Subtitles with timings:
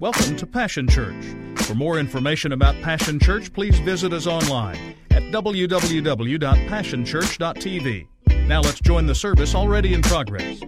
[0.00, 1.24] Welcome to Passion Church.
[1.56, 8.06] For more information about Passion Church, please visit us online at www.passionchurch.tv.
[8.46, 10.60] Now let's join the service already in progress.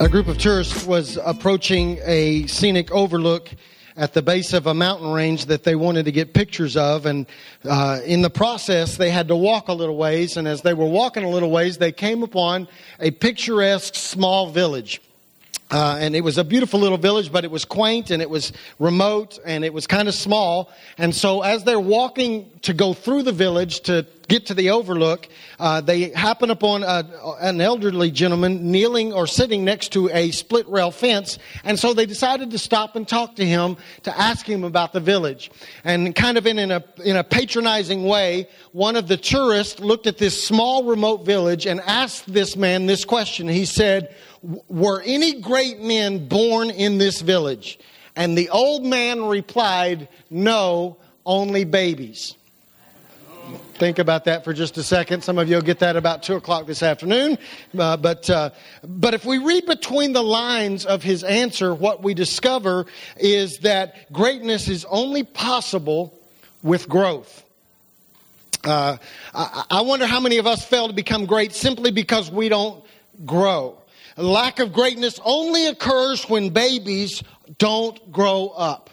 [0.00, 3.50] A group of tourists was approaching a scenic overlook
[3.96, 7.06] at the base of a mountain range that they wanted to get pictures of.
[7.06, 7.26] And
[7.64, 10.36] uh, in the process, they had to walk a little ways.
[10.36, 12.66] And as they were walking a little ways, they came upon
[12.98, 15.00] a picturesque small village.
[15.70, 18.52] Uh, and it was a beautiful little village, but it was quaint and it was
[18.78, 20.70] remote and it was kind of small.
[20.98, 25.28] And so, as they're walking to go through the village to get to the overlook,
[25.58, 27.04] uh, they happen upon a,
[27.40, 31.38] an elderly gentleman kneeling or sitting next to a split rail fence.
[31.64, 35.00] And so they decided to stop and talk to him to ask him about the
[35.00, 35.50] village.
[35.82, 40.06] And kind of in, in, a, in a patronizing way, one of the tourists looked
[40.06, 43.48] at this small remote village and asked this man this question.
[43.48, 44.14] He said,
[44.68, 47.78] Were any great men born in this village?
[48.16, 52.34] And the old man replied, No, only babies.
[53.74, 55.24] Think about that for just a second.
[55.24, 57.38] Some of you will get that about 2 o'clock this afternoon.
[57.76, 58.50] Uh, but, uh,
[58.84, 62.86] but if we read between the lines of his answer, what we discover
[63.16, 66.16] is that greatness is only possible
[66.62, 67.44] with growth.
[68.62, 68.96] Uh,
[69.34, 72.82] I, I wonder how many of us fail to become great simply because we don't
[73.26, 73.76] grow.
[74.16, 77.22] Lack of greatness only occurs when babies
[77.58, 78.90] don't grow up.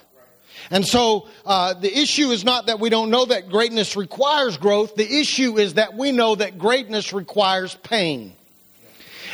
[0.69, 4.95] And so uh, the issue is not that we don't know that greatness requires growth.
[4.95, 8.33] The issue is that we know that greatness requires pain.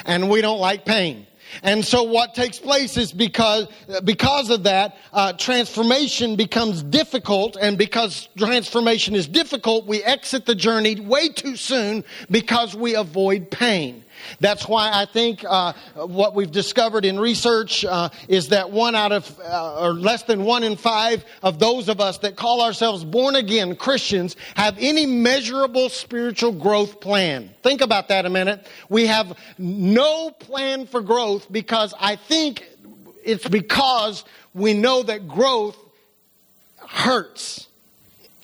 [0.06, 1.28] And we don't like pain.
[1.64, 3.68] And so what takes place is because,
[4.04, 7.58] because of that, uh, transformation becomes difficult.
[7.60, 13.50] And because transformation is difficult, we exit the journey way too soon because we avoid
[13.50, 14.04] pain.
[14.40, 19.12] That's why I think uh, what we've discovered in research uh, is that one out
[19.12, 23.04] of, uh, or less than one in five of those of us that call ourselves
[23.04, 27.50] born again Christians have any measurable spiritual growth plan.
[27.64, 28.68] Think about that a minute.
[28.90, 32.64] We have no plan for growth because I think
[33.24, 35.78] it's because we know that growth
[36.88, 37.67] hurts.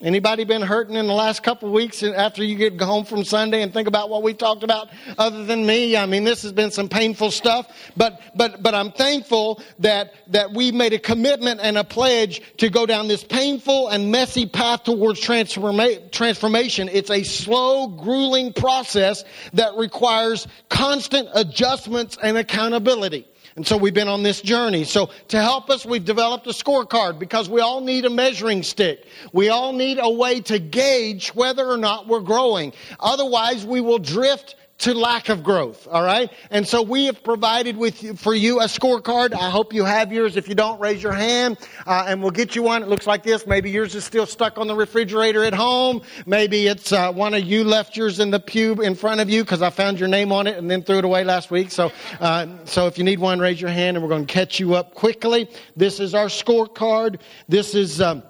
[0.03, 3.61] Anybody been hurting in the last couple of weeks after you get home from Sunday
[3.61, 5.95] and think about what we talked about other than me?
[5.95, 10.51] I mean, this has been some painful stuff, but, but, but I'm thankful that, that
[10.51, 14.83] we made a commitment and a pledge to go down this painful and messy path
[14.83, 16.89] towards transforma- transformation.
[16.91, 23.25] It's a slow, grueling process that requires constant adjustments and accountability.
[23.55, 24.83] And so we've been on this journey.
[24.83, 29.05] So to help us, we've developed a scorecard because we all need a measuring stick.
[29.31, 32.73] We all need a way to gauge whether or not we're growing.
[32.99, 35.87] Otherwise, we will drift to lack of growth.
[35.89, 36.29] All right.
[36.51, 39.33] And so we have provided with you, for you a scorecard.
[39.33, 40.35] I hope you have yours.
[40.35, 41.57] If you don't, raise your hand,
[41.87, 42.83] uh, and we'll get you one.
[42.83, 43.47] It looks like this.
[43.47, 46.01] Maybe yours is still stuck on the refrigerator at home.
[46.25, 49.43] Maybe it's uh, one of you left yours in the pew in front of you
[49.43, 51.71] because I found your name on it and then threw it away last week.
[51.71, 51.89] So,
[52.19, 54.75] uh, so if you need one, raise your hand, and we're going to catch you
[54.75, 55.49] up quickly.
[55.77, 57.21] This is our scorecard.
[57.47, 58.01] This is.
[58.01, 58.23] Um,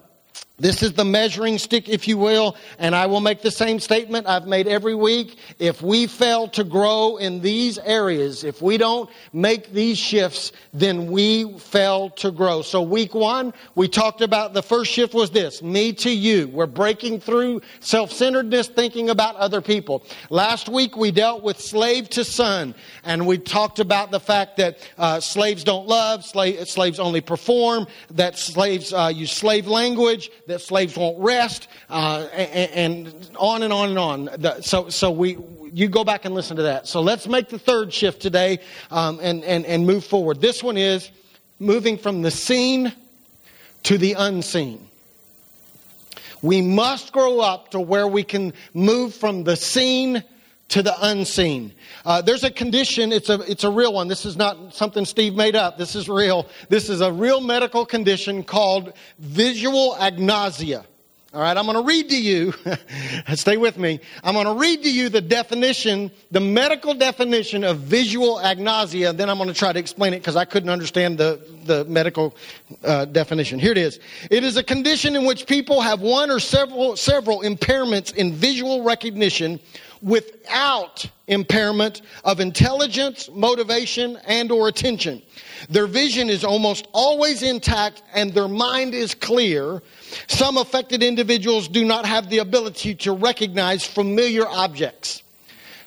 [0.64, 4.28] this is the measuring stick, if you will, and I will make the same statement
[4.28, 5.38] I've made every week.
[5.60, 11.12] If we fail to grow in these areas, if we don't make these shifts, then
[11.12, 12.62] we fail to grow.
[12.62, 16.48] So week one, we talked about the first shift was this, me to you.
[16.48, 20.06] We're breaking through self-centeredness, thinking about other people.
[20.30, 22.74] Last week we dealt with slave to son,
[23.04, 27.86] and we talked about the fact that uh, slaves don't love, slave, slaves only perform,
[28.12, 33.90] that slaves uh, use slave language, slaves won't rest, uh, and, and, on and on
[33.90, 34.62] and on.
[34.62, 35.38] So, so we,
[35.74, 36.88] you go back and listen to that.
[36.88, 38.60] So let's make the third shift today
[38.92, 40.42] um, and, and, and move forward.
[40.42, 41.10] This one is
[41.60, 42.94] moving from the seen
[43.84, 44.88] to the unseen.
[46.42, 50.24] We must grow up to where we can move from the seen
[50.70, 51.74] to the unseen.
[52.06, 54.08] Uh, there's a condition, it's a, it's a real one.
[54.08, 55.78] This is not something Steve made up.
[55.78, 56.48] This is real.
[56.70, 60.86] This is a real medical condition called visual agnosia.
[61.34, 62.54] All right, I'm going to read to you,
[63.34, 64.00] stay with me.
[64.24, 69.18] I'm going to read to you the definition, the medical definition of visual agnosia.
[69.18, 72.36] Then I'm going to try to explain it because I couldn't understand the, the medical
[72.84, 73.58] uh, definition.
[73.58, 74.00] Here it is.
[74.30, 78.84] It is a condition in which people have one or several, several impairments in visual
[78.84, 79.60] recognition
[80.04, 85.22] without impairment of intelligence, motivation, and or attention.
[85.70, 89.82] Their vision is almost always intact and their mind is clear.
[90.28, 95.24] Some affected individuals do not have the ability to recognize familiar objects.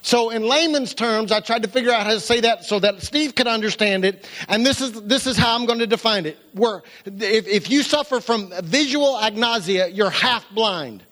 [0.01, 3.01] So in layman's terms, I tried to figure out how to say that so that
[3.01, 4.27] Steve could understand it.
[4.47, 6.37] And this is, this is how I'm going to define it.
[6.53, 11.03] Where if, if you suffer from visual agnosia, you're half blind.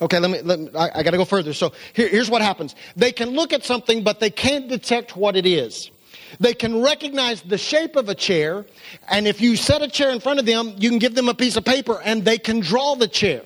[0.00, 1.52] Okay, let me, let me I, I got to go further.
[1.52, 2.74] So here, here's what happens.
[2.96, 5.90] They can look at something, but they can't detect what it is.
[6.38, 8.64] They can recognize the shape of a chair,
[9.10, 11.34] and if you set a chair in front of them, you can give them a
[11.34, 13.42] piece of paper and they can draw the chair.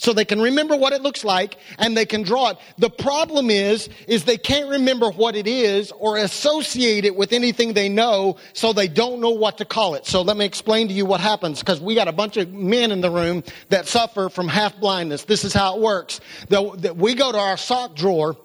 [0.00, 2.56] So they can remember what it looks like and they can draw it.
[2.78, 7.74] The problem is, is they can't remember what it is or associate it with anything
[7.74, 10.06] they know, so they don't know what to call it.
[10.06, 12.92] So let me explain to you what happens, because we got a bunch of men
[12.92, 15.24] in the room that suffer from half blindness.
[15.24, 16.22] This is how it works.
[16.48, 18.38] The, the, we go to our sock drawer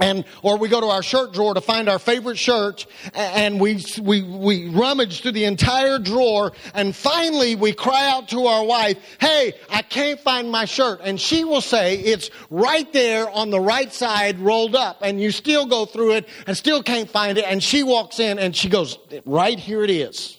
[0.00, 3.84] and or we go to our shirt drawer to find our favorite shirt and we
[4.00, 8.96] we we rummage through the entire drawer and finally we cry out to our wife
[9.20, 11.00] hey i can't find my shirt.
[11.02, 15.30] And she will say it's right there on the right side rolled up and you
[15.30, 17.44] still go through it and still can't find it.
[17.46, 20.38] And she walks in and she goes right here it is.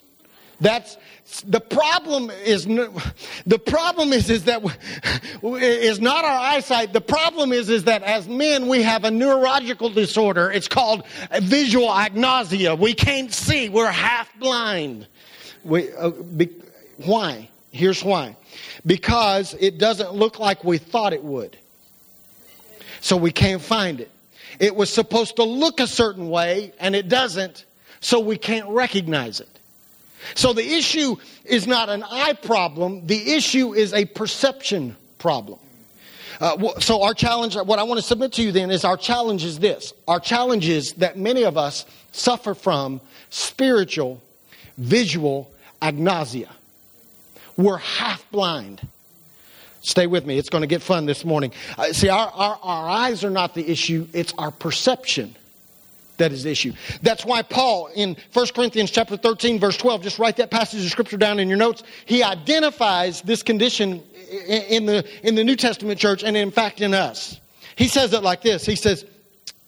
[0.60, 0.98] That's
[1.40, 4.62] the problem is the problem is is that
[5.44, 6.94] is not our eyesight.
[6.94, 10.52] The problem is is that as men we have a neurological disorder.
[10.52, 11.04] It's called
[11.42, 12.78] visual agnosia.
[12.78, 13.70] We can't see.
[13.70, 15.08] We're half blind.
[15.64, 16.50] We, uh, be,
[16.98, 17.50] why?
[17.72, 18.36] Here's why.
[18.86, 21.58] Because it doesn't look like we thought it would.
[23.00, 24.12] So we can't find it.
[24.60, 27.66] It was supposed to look a certain way and it doesn't,
[28.00, 29.61] so we can't recognize it.
[30.36, 31.16] So the issue
[31.46, 35.60] is not an eye problem, the issue is a perception problem.
[36.40, 39.44] Uh, so our challenge, what I want to submit to you then is our challenge
[39.44, 39.94] is this.
[40.08, 44.22] Our challenge is that many of us suffer from spiritual,
[44.78, 45.52] visual
[45.82, 46.50] agnosia.
[47.58, 48.82] We're half blind.
[49.82, 50.38] Stay with me.
[50.38, 51.52] It's going to get fun this morning.
[51.78, 54.08] Uh, see, our, our, our eyes are not the issue.
[54.14, 55.36] It's our perception
[56.22, 56.74] that is the issue.
[57.02, 60.92] That's why Paul in 1 Corinthians chapter 13 verse 12, just write that passage of
[60.92, 61.84] scripture down in your notes.
[62.06, 64.04] He identifies this condition
[64.48, 67.40] in the, in the New Testament church and in fact in us.
[67.76, 68.66] He says it like this.
[68.66, 69.06] He says,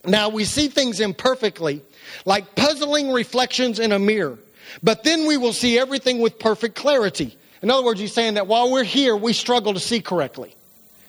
[0.06, 1.82] now we see things imperfectly,
[2.26, 4.38] like puzzling reflections in a mirror,
[4.82, 7.38] but then we will see everything with perfect clarity.
[7.62, 10.54] In other words, he's saying that while we're here, we struggle to see correctly.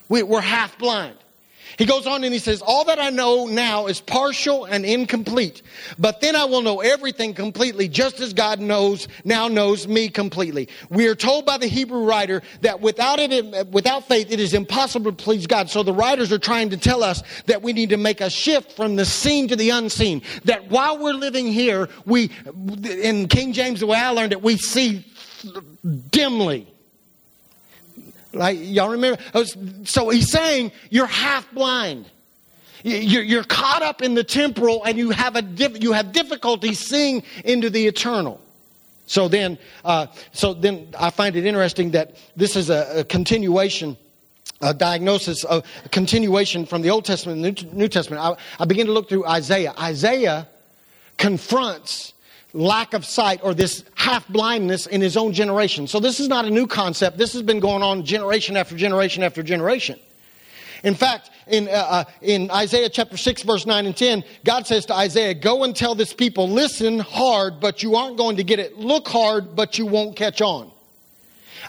[0.09, 1.17] We, are half blind.
[1.79, 5.63] He goes on and he says, All that I know now is partial and incomplete,
[5.99, 10.69] but then I will know everything completely, just as God knows, now knows me completely.
[10.91, 15.13] We are told by the Hebrew writer that without it, without faith, it is impossible
[15.13, 15.71] to please God.
[15.71, 18.73] So the writers are trying to tell us that we need to make a shift
[18.73, 20.23] from the seen to the unseen.
[20.45, 22.31] That while we're living here, we,
[23.01, 25.05] in King James, the way I learned it, we see
[26.11, 26.74] dimly.
[28.35, 29.21] Like, y'all remember?
[29.85, 32.07] So he's saying you're half blind.
[32.83, 35.43] You're caught up in the temporal and you have, a
[35.81, 38.41] you have difficulty seeing into the eternal.
[39.07, 43.97] So then, uh, so then I find it interesting that this is a, a continuation
[44.61, 48.23] a diagnosis, a continuation from the Old Testament and the New Testament.
[48.23, 49.75] I, I begin to look through Isaiah.
[49.79, 50.49] Isaiah
[51.19, 52.14] confronts
[52.55, 55.87] lack of sight or this half blindness in his own generation.
[55.87, 57.19] So this is not a new concept.
[57.19, 59.99] This has been going on generation after generation after generation.
[60.85, 64.87] In fact, in, uh, uh, in Isaiah chapter 6, verse 9 and 10, God says
[64.87, 68.59] to Isaiah, Go and tell this people, listen hard, but you aren't going to get
[68.59, 68.79] it.
[68.79, 70.71] Look hard, but you won't catch on.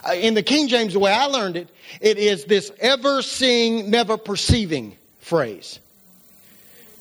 [0.06, 1.68] Uh, in the King James, the way I learned it,
[2.00, 5.80] it is this ever seeing, never perceiving phrase.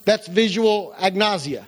[0.05, 1.67] That's visual agnosia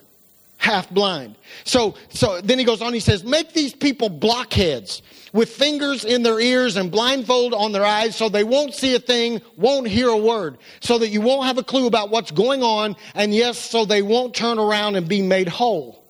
[0.58, 1.36] half blind.
[1.64, 5.02] So, so then he goes on, he says, make these people blockheads
[5.34, 9.00] with fingers in their ears and blindfold on their eyes so they won't see a
[9.00, 12.64] thing, won't hear a word, so that you won't have a clue about what's going
[12.64, 16.04] on, and yes, so they won't turn around and be made whole.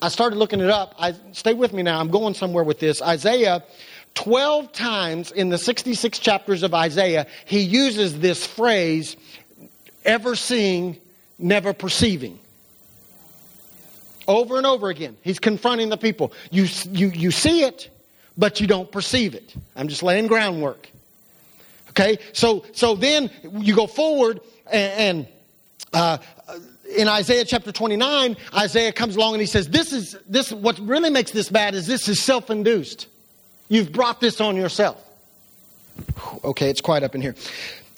[0.00, 0.94] I started looking it up.
[0.98, 2.00] I, stay with me now.
[2.00, 3.00] I'm going somewhere with this.
[3.00, 3.62] Isaiah
[4.14, 9.16] 12 times in the 66 chapters of Isaiah, he uses this phrase,
[10.04, 11.00] ever seeing,
[11.38, 12.38] never perceiving.
[14.28, 16.32] Over and over again, he's confronting the people.
[16.50, 17.90] You, you, you see it,
[18.38, 19.54] but you don't perceive it.
[19.76, 20.88] I'm just laying groundwork.
[21.90, 25.28] Okay, so so then you go forward, and, and
[25.92, 26.18] uh,
[26.96, 30.52] in Isaiah chapter 29, Isaiah comes along and he says, "This is this.
[30.52, 33.08] What really makes this bad is this is self-induced.
[33.68, 35.04] You've brought this on yourself."
[36.44, 37.34] Okay, it's quiet up in here.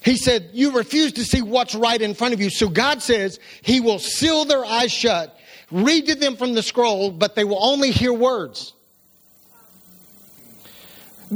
[0.04, 2.50] He said, You refuse to see what's right in front of you.
[2.50, 5.38] So God says He will seal their eyes shut
[5.74, 8.72] read to them from the scroll, but they will only hear words.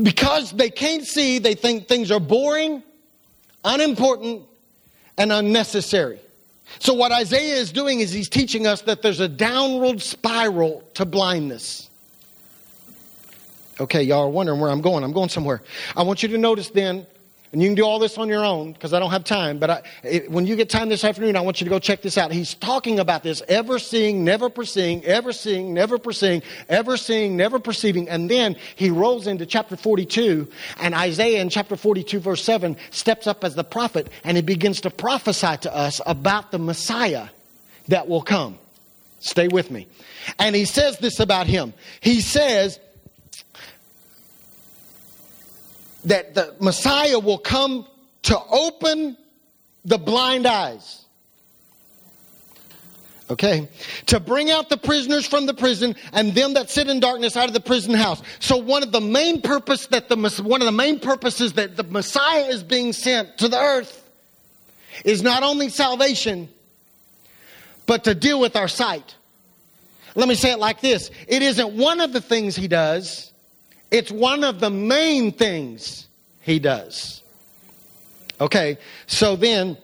[0.01, 2.83] Because they can't see, they think things are boring,
[3.65, 4.45] unimportant,
[5.17, 6.21] and unnecessary.
[6.79, 11.05] So, what Isaiah is doing is he's teaching us that there's a downward spiral to
[11.05, 11.91] blindness.
[13.81, 15.03] Okay, y'all are wondering where I'm going.
[15.03, 15.63] I'm going somewhere.
[15.97, 17.07] I want you to notice then
[17.53, 19.59] and you can do all this on your own because I don't have time.
[19.59, 22.03] But I, it, when you get time this afternoon, I want you to go check
[22.03, 22.31] this out.
[22.31, 27.59] He's talking about this ever seeing, never perceiving, ever seeing, never perceiving, ever seeing, never
[27.59, 28.09] perceiving.
[28.09, 33.27] And then he rolls into chapter 42, and Isaiah in chapter 42, verse 7, steps
[33.27, 37.29] up as the prophet and he begins to prophesy to us about the Messiah
[37.89, 38.59] that will come.
[39.21, 39.87] Stay with me.
[40.39, 41.73] And he says this about him.
[42.01, 42.79] He says,
[46.09, 47.87] that the Messiah will come
[48.23, 49.17] to open
[49.85, 51.05] the blind eyes.
[53.31, 53.69] Okay.
[54.07, 57.47] To bring out the prisoners from the prison and them that sit in darkness out
[57.47, 58.23] of the prison house.
[58.41, 61.85] So one of the main purpose that the, one of the main purposes that the
[61.85, 64.09] Messiah is being sent to the earth
[65.05, 66.49] is not only salvation,
[67.87, 69.15] but to deal with our sight.
[70.15, 71.11] Let me say it like this.
[71.29, 73.33] It isn't one of the things he does.
[73.91, 76.07] It's one of the main things
[76.41, 77.23] he does.
[78.41, 79.77] Okay, so then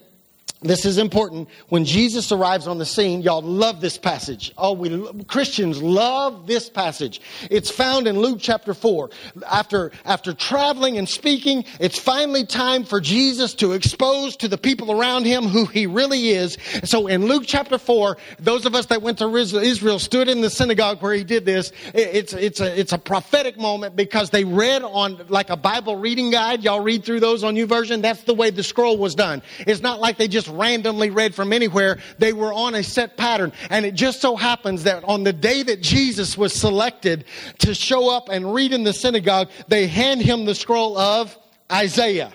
[0.65, 1.49] this is important.
[1.69, 4.51] When Jesus arrives on the scene, y'all love this passage.
[4.57, 7.21] Oh, we Christians love this passage.
[7.51, 9.11] It's found in Luke chapter 4.
[9.47, 14.99] After, after traveling and speaking, it's finally time for Jesus to expose to the people
[14.99, 16.57] around him who he really is.
[16.85, 20.49] So in Luke chapter 4, those of us that went to Israel stood in the
[20.49, 21.73] synagogue where he did this.
[21.93, 26.31] It's, it's, a, it's a prophetic moment because they read on like a Bible reading
[26.31, 26.65] guide.
[26.65, 28.01] Y'all read through those on YouVersion.
[28.01, 29.43] That's the way the scroll was done.
[29.67, 31.99] It's not like they just randomly read from anywhere.
[32.19, 33.53] They were on a set pattern.
[33.71, 37.25] And it just so happens that on the day that Jesus was selected
[37.59, 41.37] to show up and read in the synagogue, they hand him the scroll of
[41.71, 42.33] Isaiah.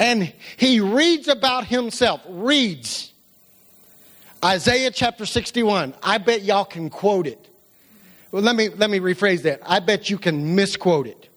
[0.00, 3.12] And he reads about himself, reads
[4.44, 5.94] Isaiah chapter 61.
[6.02, 7.48] I bet y'all can quote it.
[8.30, 9.60] Well, let me, let me rephrase that.
[9.64, 11.27] I bet you can misquote it.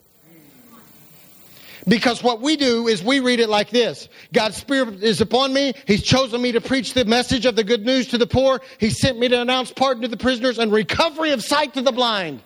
[1.87, 5.73] Because what we do is we read it like this God's Spirit is upon me.
[5.87, 8.61] He's chosen me to preach the message of the good news to the poor.
[8.79, 11.91] He sent me to announce pardon to the prisoners and recovery of sight to the
[11.91, 12.41] blind.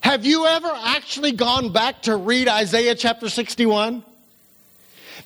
[0.00, 4.04] Have you ever actually gone back to read Isaiah chapter 61?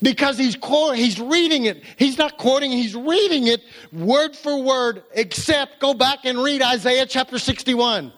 [0.02, 0.58] Because he's,
[0.94, 1.82] he's reading it.
[1.96, 7.06] He's not quoting, he's reading it word for word, except go back and read Isaiah
[7.06, 8.12] chapter 61.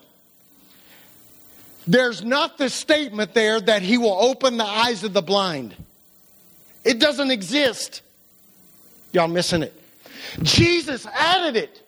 [1.88, 5.75] There's not the statement there that he will open the eyes of the blind.
[6.85, 8.02] It doesn't exist.
[9.12, 9.73] Y'all missing it.
[10.42, 11.83] Jesus added it.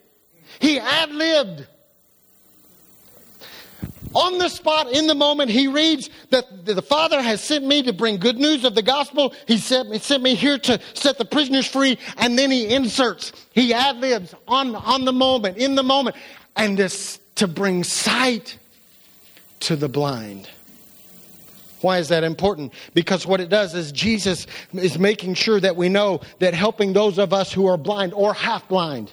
[0.59, 1.67] He ad libbed.
[4.15, 7.93] On the spot, in the moment, he reads that the Father has sent me to
[7.93, 9.35] bring good news of the gospel.
[9.47, 11.99] He sent me, sent me here to set the prisoners free.
[12.17, 16.15] And then he inserts, he ad libs on, on the moment, in the moment,
[16.55, 18.57] and this, to bring sight
[19.61, 20.49] to the blind.
[21.81, 22.73] Why is that important?
[22.93, 27.17] Because what it does is Jesus is making sure that we know that helping those
[27.17, 29.11] of us who are blind or half blind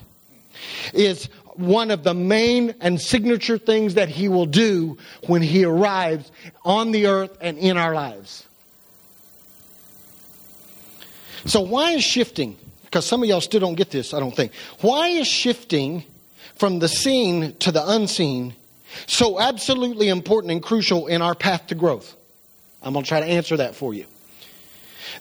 [0.93, 6.31] is one of the main and signature things that he will do when he arrives
[6.63, 8.45] on the earth and in our lives.
[11.45, 12.57] So, why is shifting?
[12.83, 14.51] Because some of y'all still don't get this, I don't think.
[14.81, 16.03] Why is shifting
[16.55, 18.55] from the seen to the unseen
[19.07, 22.15] so absolutely important and crucial in our path to growth?
[22.81, 24.05] I'm going to try to answer that for you.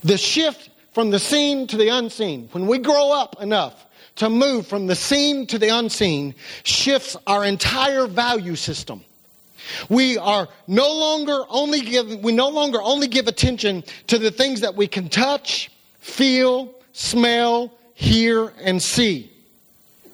[0.04, 4.66] The shift from the seen to the unseen, when we grow up enough to move
[4.66, 6.34] from the seen to the unseen,
[6.64, 9.04] shifts our entire value system.
[9.88, 14.60] We are no longer only give, we no longer only give attention to the things
[14.60, 15.70] that we can touch,
[16.00, 19.30] feel, smell, hear, and see.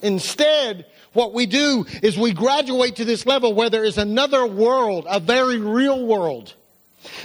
[0.02, 5.06] Instead, what we do is we graduate to this level where there is another world,
[5.08, 6.52] a very real world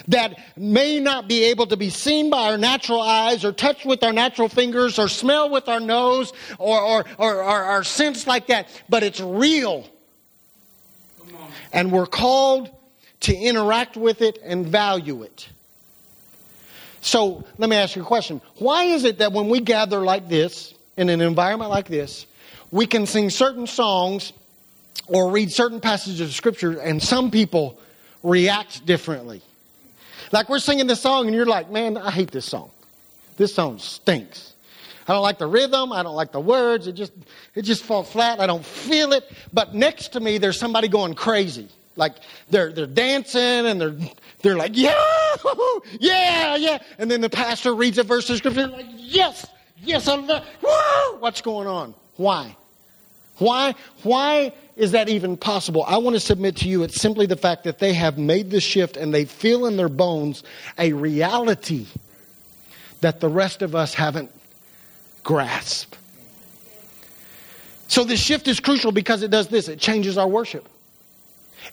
[0.08, 4.03] that may not be able to be seen by our natural eyes or touched with
[4.03, 8.48] our natural fingers or smell with our nose or, or, or, or, or sense like
[8.48, 9.86] that, but it's real.
[11.72, 12.69] And we're called
[13.22, 15.50] to interact with it and value it.
[17.01, 18.41] So let me ask you a question.
[18.58, 22.25] Why is it that when we gather like this, in an environment like this,
[22.71, 24.33] we can sing certain songs
[25.07, 27.79] or read certain passages of scripture and some people
[28.23, 29.41] react differently.
[30.31, 32.71] Like we're singing this song and you're like, man, I hate this song.
[33.38, 34.53] This song stinks.
[35.07, 35.91] I don't like the rhythm.
[35.91, 36.85] I don't like the words.
[36.85, 37.13] It just,
[37.55, 38.39] it just falls flat.
[38.39, 39.31] I don't feel it.
[39.51, 41.67] But next to me, there's somebody going crazy.
[41.95, 42.15] Like
[42.49, 43.95] they're, they're dancing and they're,
[44.43, 44.93] they're like, yeah,
[45.99, 46.77] yeah, yeah.
[46.99, 49.47] And then the pastor reads a verse of scripture like, yes,
[49.83, 50.45] Yes, I love.
[50.61, 51.19] Woo!
[51.19, 51.93] What's going on?
[52.15, 52.55] Why?
[53.39, 53.75] Why?
[54.03, 55.84] Why is that even possible?
[55.88, 58.62] I want to submit to you it's simply the fact that they have made the
[58.62, 60.43] shift and they feel in their bones
[60.77, 61.88] a reality
[63.01, 64.31] that the rest of us haven't
[65.24, 65.98] grasped.
[67.88, 70.67] So this shift is crucial because it does this it changes our worship.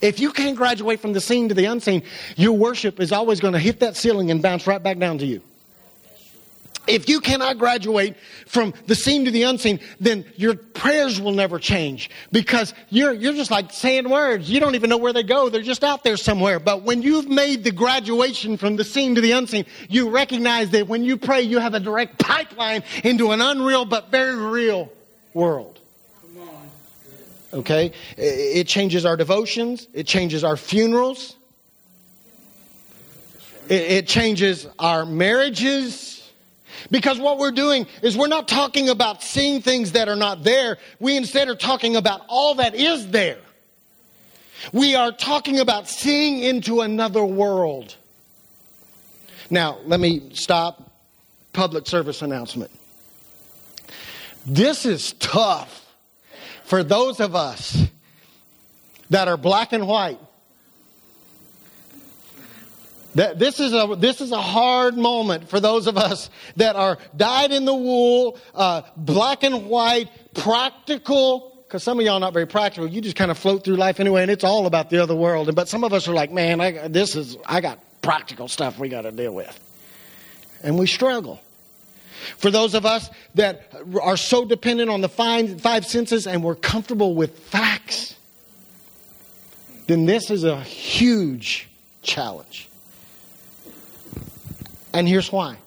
[0.01, 2.03] If you can't graduate from the seen to the unseen,
[2.37, 5.27] your worship is always going to hit that ceiling and bounce right back down to
[5.27, 5.43] you.
[6.87, 8.17] If you cannot graduate
[8.47, 13.35] from the seen to the unseen, then your prayers will never change because you're, you're
[13.35, 14.49] just like saying words.
[14.51, 15.49] You don't even know where they go.
[15.49, 16.59] They're just out there somewhere.
[16.59, 20.89] But when you've made the graduation from the seen to the unseen, you recognize that
[20.89, 24.93] when you pray, you have a direct pipeline into an unreal but very real
[25.35, 25.79] world.
[27.53, 27.93] Okay?
[28.17, 29.89] It changes our devotions.
[29.95, 31.37] It changes our funerals.
[33.69, 36.16] It, changes our marriages.
[36.91, 40.79] Because what we're doing is we're not talking about seeing things that are not there.
[41.01, 43.39] We instead are talking about all that is there.
[44.73, 47.97] We are talking about seeing into another world.
[49.51, 50.93] Now, let me stop.
[51.53, 52.71] Public service announcement.
[54.45, 55.87] This is tough
[56.65, 57.87] for those of us
[59.11, 60.19] that are black and white.
[63.17, 66.99] That this is a this is a hard moment for those of us that are
[67.17, 71.65] dyed in the wool, uh, black and white, practical.
[71.67, 72.87] Because some of y'all are not very practical.
[72.87, 75.53] You just kind of float through life anyway, and it's all about the other world.
[75.55, 78.91] But some of us are like, man, I, this is I got practical stuff we
[78.91, 79.59] got to deal with,
[80.63, 81.41] and we struggle.
[82.37, 86.55] For those of us that are so dependent on the five, five senses and we're
[86.55, 88.15] comfortable with facts,
[89.87, 91.69] then this is a huge
[92.03, 92.69] challenge.
[94.97, 95.59] And here's why.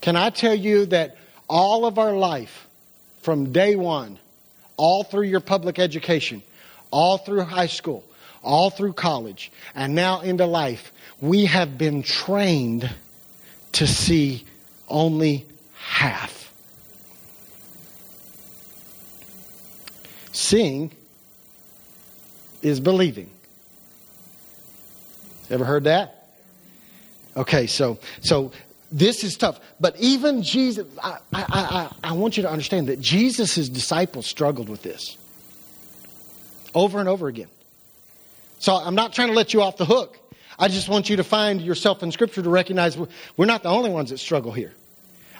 [0.00, 1.16] Can I tell you that
[1.48, 2.66] all of our life,
[3.22, 4.18] from day one,
[4.76, 6.42] all through your public education,
[6.90, 8.02] all through high school,
[8.42, 12.90] all through college, and now into life, we have been trained
[13.70, 14.44] to see
[14.88, 16.52] only half.
[20.32, 20.90] Seeing
[22.62, 23.30] is believing.
[25.50, 26.23] Ever heard that?
[27.36, 28.52] Okay, so so
[28.92, 29.60] this is tough.
[29.80, 34.68] But even Jesus, I, I, I, I want you to understand that Jesus' disciples struggled
[34.68, 35.16] with this
[36.74, 37.48] over and over again.
[38.58, 40.18] So I'm not trying to let you off the hook.
[40.58, 42.96] I just want you to find yourself in Scripture to recognize
[43.36, 44.72] we're not the only ones that struggle here.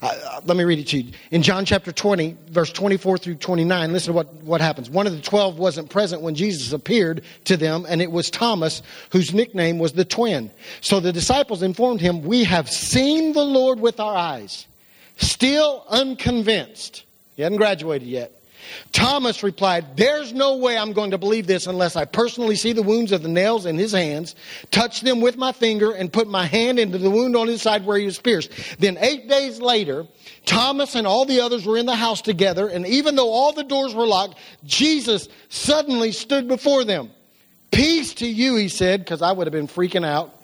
[0.04, 1.12] Uh, let me read it to you.
[1.30, 4.90] In John chapter 20, verse 24 through 29, listen to what, what happens.
[4.90, 8.82] One of the twelve wasn't present when Jesus appeared to them, and it was Thomas,
[9.12, 10.50] whose nickname was the twin.
[10.82, 14.66] So the disciples informed him, We have seen the Lord with our eyes,
[15.16, 17.04] still unconvinced.
[17.36, 18.43] He hadn't graduated yet.
[18.92, 22.82] Thomas replied, There's no way I'm going to believe this unless I personally see the
[22.82, 24.34] wounds of the nails in his hands,
[24.70, 27.84] touch them with my finger, and put my hand into the wound on his side
[27.84, 28.50] where he was pierced.
[28.78, 30.06] Then, eight days later,
[30.46, 33.64] Thomas and all the others were in the house together, and even though all the
[33.64, 37.10] doors were locked, Jesus suddenly stood before them.
[37.70, 40.43] Peace to you, he said, because I would have been freaking out.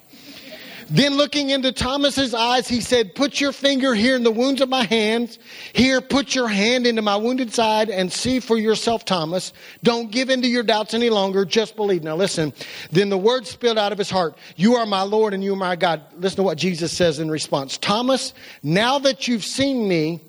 [0.92, 4.68] Then looking into Thomas's eyes, he said, Put your finger here in the wounds of
[4.68, 5.38] my hands.
[5.72, 9.52] Here, put your hand into my wounded side and see for yourself, Thomas.
[9.84, 11.44] Don't give in to your doubts any longer.
[11.44, 12.02] Just believe.
[12.02, 12.52] Now listen.
[12.90, 14.36] Then the words spilled out of his heart.
[14.56, 16.02] You are my Lord and you are my God.
[16.16, 17.78] Listen to what Jesus says in response.
[17.78, 20.20] Thomas, now that you've seen me,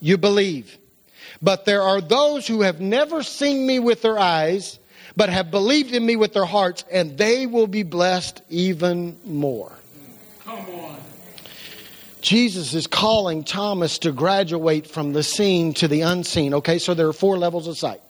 [0.00, 0.78] you believe.
[1.42, 4.78] But there are those who have never seen me with their eyes,
[5.16, 9.77] but have believed in me with their hearts, and they will be blessed even more.
[12.20, 16.54] Jesus is calling Thomas to graduate from the seen to the unseen.
[16.54, 18.00] Okay, so there are four levels of sight.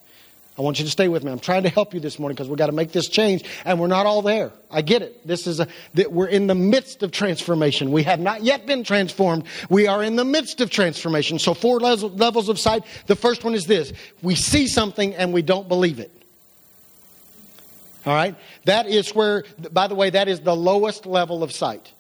[0.59, 1.31] I want you to stay with me.
[1.31, 3.79] I'm trying to help you this morning because we've got to make this change, and
[3.79, 4.51] we're not all there.
[4.73, 5.25] I get it.
[5.25, 7.93] This is a that we're in the midst of transformation.
[7.93, 9.45] We have not yet been transformed.
[9.71, 11.39] We are in the midst of transformation.
[11.39, 12.83] So four levels of sight.
[13.07, 16.11] The first one is this: we see something and we don't believe it.
[18.05, 19.45] All right, that is where.
[19.71, 21.93] By the way, that is the lowest level of sight.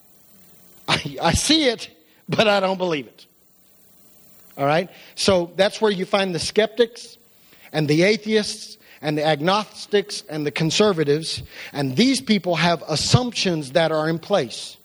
[0.89, 1.91] I, I see it,
[2.29, 3.27] but I don't believe it.
[4.57, 4.91] All right?
[5.15, 7.19] So that's where you find the skeptics
[7.73, 11.43] and the atheists and the agnostics and the conservatives.
[11.73, 14.77] And these people have assumptions that are in place.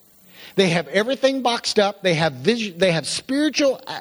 [0.56, 2.02] They have everything boxed up.
[2.02, 4.00] They have, they have spiritual uh,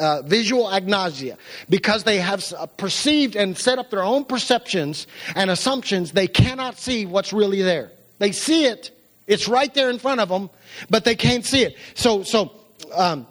[0.00, 1.36] uh, visual agnosia
[1.68, 6.12] because they have uh, perceived and set up their own perceptions and assumptions.
[6.12, 7.90] They cannot see what's really there.
[8.20, 8.92] They see it,
[9.28, 10.50] it's right there in front of them,
[10.90, 11.76] but they can't see it.
[11.94, 12.52] So, so
[12.94, 13.26] um,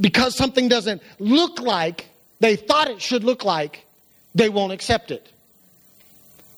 [0.00, 2.08] because something doesn't look like
[2.40, 3.86] they thought it should look like,
[4.34, 5.26] they won't accept it.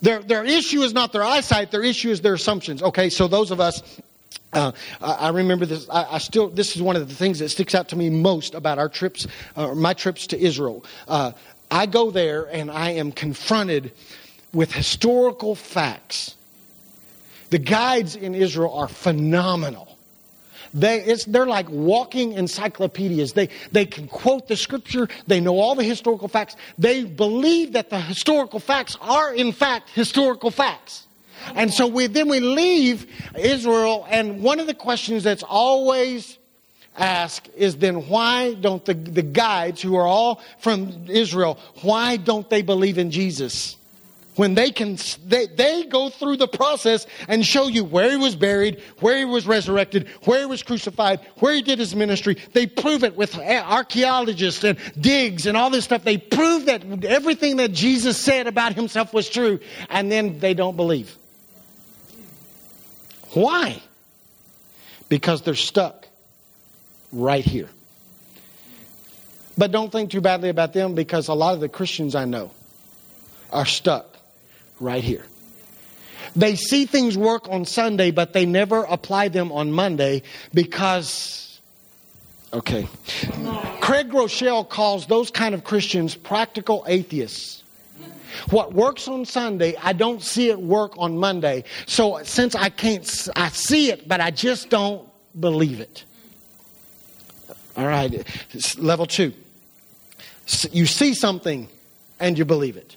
[0.01, 2.83] Their, their issue is not their eyesight, their issue is their assumptions.
[2.83, 4.01] Okay, so those of us
[4.53, 5.89] uh, I remember this.
[5.89, 6.49] I, I, still.
[6.49, 9.27] This is one of the things that sticks out to me most about our trips,
[9.57, 10.85] uh, my trips to Israel.
[11.09, 11.33] Uh,
[11.71, 13.93] I go there and I am confronted
[14.53, 16.37] with historical facts.
[17.53, 19.99] The guides in Israel are phenomenal.
[20.73, 23.35] They, they're like walking encyclopedias.
[23.35, 25.07] They, they can quote the scripture.
[25.27, 26.57] They know all the historical facts.
[26.79, 31.07] They believe that the historical facts are, in fact, historical facts.
[31.55, 33.07] And so we, then we leave
[33.39, 36.39] Israel, and one of the questions that's always
[36.97, 42.49] asked is then why don't the, the guides who are all from Israel, why don't
[42.49, 43.77] they believe in Jesus?
[44.37, 48.35] When they can they, they go through the process and show you where he was
[48.35, 52.37] buried where he was resurrected where he was crucified where he did his ministry.
[52.53, 56.05] They prove it with archaeologists and digs and all this stuff.
[56.05, 60.77] They prove that everything that jesus said about himself was true and then they don't
[60.77, 61.17] believe.
[63.33, 63.83] Why?
[65.09, 66.07] Because they're stuck
[67.13, 67.69] right here.
[69.59, 72.51] But don't think too badly about them because a lot of the christians i know
[73.53, 74.12] are stuck
[74.81, 75.25] right here.
[76.35, 80.23] They see things work on Sunday, but they never apply them on Monday
[80.55, 81.61] because,
[82.53, 82.87] okay.
[83.81, 87.63] Craig Groeschel calls those kind of Christians practical atheists.
[88.49, 91.65] What works on Sunday, I don't see it work on Monday.
[91.87, 95.07] So since I can't, I see it, but I just don't
[95.39, 96.05] believe it.
[97.77, 98.27] All right,
[98.79, 99.33] level two.
[100.71, 101.69] You see something
[102.21, 102.97] and you believe it.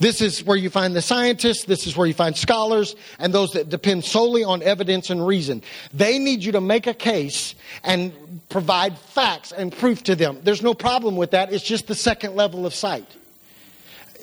[0.00, 3.50] This is where you find the scientists, this is where you find scholars, and those
[3.50, 5.62] that depend solely on evidence and reason.
[5.92, 10.40] They need you to make a case and provide facts and proof to them.
[10.42, 13.06] There's no problem with that, it's just the second level of sight.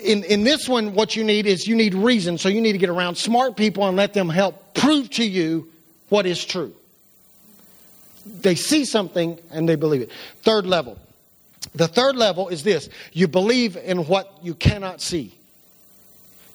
[0.01, 2.79] In, in this one, what you need is you need reason, so you need to
[2.79, 5.69] get around smart people and let them help prove to you
[6.09, 6.73] what is true.
[8.25, 10.11] They see something and they believe it.
[10.41, 10.97] Third level.
[11.75, 15.36] The third level is this you believe in what you cannot see.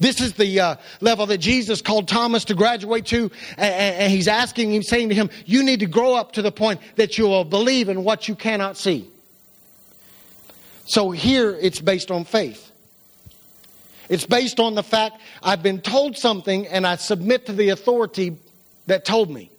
[0.03, 4.75] This is the uh, level that Jesus called Thomas to graduate to, and, he's asking
[4.75, 7.45] him, saying to him, You need to grow up to the point that you will
[7.45, 9.09] believe in what you cannot see.
[10.87, 12.73] So here it's based on faith.
[14.09, 18.37] It's based on the fact I've been told something and I submit to the authority
[18.89, 19.53] that told me.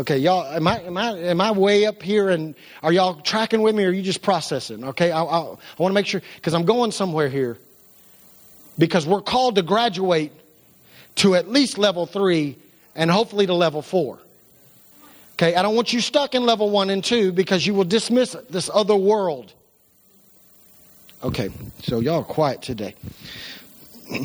[0.00, 3.62] Okay, y'all, am I, am I, am I way up here and are y'all tracking
[3.62, 4.82] with me or are you just processing?
[4.82, 7.56] Okay, I, I, I want to make sure, because I'm going somewhere here
[8.80, 10.32] because we're called to graduate
[11.16, 12.56] to at least level three
[12.94, 14.18] and hopefully to level four.
[15.34, 18.34] Okay, I don't want you stuck in level one and two because you will dismiss
[18.48, 19.52] this other world.
[21.22, 21.50] Okay,
[21.82, 22.94] so y'all quiet today.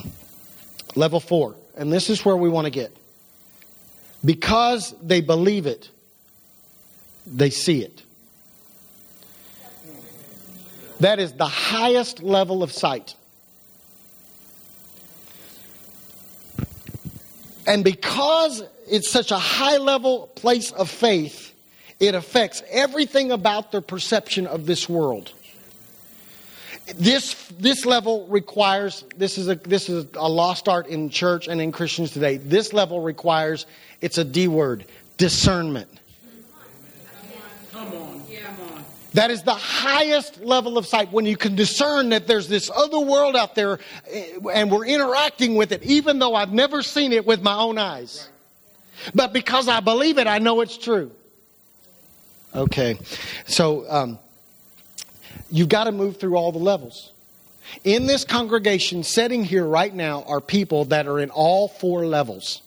[0.96, 2.96] level four, and this is where we want to get.
[4.24, 5.89] Because they believe it,
[7.28, 8.02] they see it.
[11.02, 13.15] That is the highest level of sight.
[17.67, 21.54] And because it's such a high level place of faith,
[21.99, 25.32] it affects everything about their perception of this world.
[26.95, 31.60] This, this level requires, this is, a, this is a lost art in church and
[31.60, 32.38] in Christians today.
[32.38, 33.65] This level requires,
[34.01, 34.86] it's a D word,
[35.17, 35.89] discernment.
[39.15, 42.99] That is the highest level of sight when you can discern that there's this other
[42.99, 43.80] world out there
[44.12, 47.78] eh, and we're interacting with it, even though I've never seen it with my own
[47.78, 48.28] eyes.
[49.13, 51.12] But because I believe it, I know it's true.
[52.54, 52.99] Okay,
[53.47, 54.19] so um,
[55.49, 57.13] you've got to move through all the levels.
[57.86, 62.62] In this congregation, sitting here right now, are people that are in all four levels.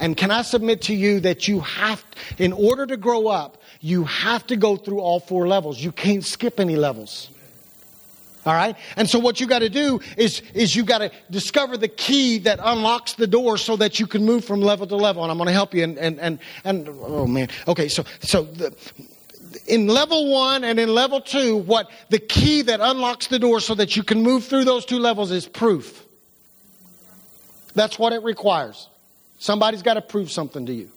[0.00, 2.04] And can I submit to you that you have,
[2.38, 5.80] in order to grow up, you have to go through all four levels.
[5.80, 7.30] You can't skip any levels.
[8.44, 8.76] All right?
[8.96, 12.38] And so what you got to do is, is you got to discover the key
[12.38, 15.24] that unlocks the door so that you can move from level to level.
[15.24, 15.82] And I'm going to help you.
[15.82, 17.48] And, and, and, and oh man.
[17.66, 17.88] Okay.
[17.88, 18.72] So, so the,
[19.66, 23.74] in level one and in level two, what the key that unlocks the door so
[23.74, 26.04] that you can move through those two levels is proof.
[27.74, 28.88] That's what it requires.
[29.38, 30.90] Somebody's got to prove something to you.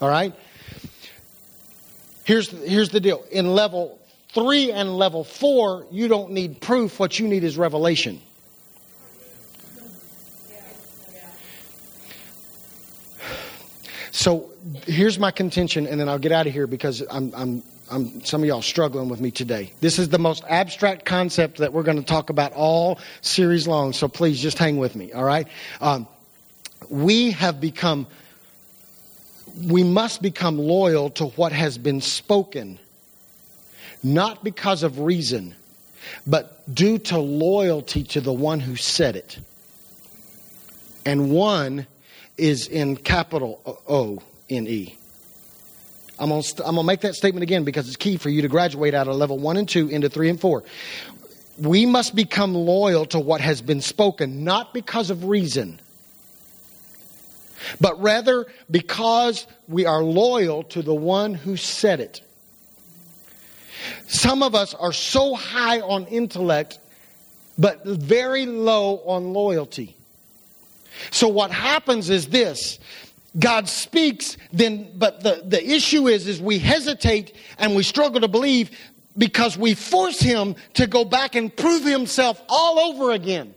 [0.00, 0.34] All right?
[2.24, 3.24] Here's, here's the deal.
[3.30, 3.98] In level
[4.30, 6.98] three and level four, you don't need proof.
[6.98, 8.20] What you need is revelation.
[14.10, 14.52] So
[14.86, 18.42] here's my contention, and then I'll get out of here because I'm, I'm, I'm, some
[18.42, 19.72] of y'all struggling with me today.
[19.80, 23.92] This is the most abstract concept that we're going to talk about all series long,
[23.92, 25.48] so please just hang with me, all right?
[25.80, 26.06] Um,
[26.90, 28.06] we have become,
[29.66, 32.78] we must become loyal to what has been spoken,
[34.02, 35.54] not because of reason,
[36.26, 39.38] but due to loyalty to the one who said it.
[41.06, 41.86] And one
[42.36, 44.96] is in capital O N E.
[46.18, 48.94] I'm going going to make that statement again because it's key for you to graduate
[48.94, 50.62] out of level 1 and 2 into 3 and 4.
[51.58, 55.80] We must become loyal to what has been spoken, not because of reason,
[57.80, 62.20] but rather because we are loyal to the one who said it.
[64.06, 66.78] Some of us are so high on intellect,
[67.58, 69.96] but very low on loyalty.
[71.10, 72.78] So what happens is this
[73.38, 78.28] God speaks, then, but the, the issue is, is we hesitate and we struggle to
[78.28, 78.70] believe
[79.16, 83.54] because we force him to go back and prove himself all over again.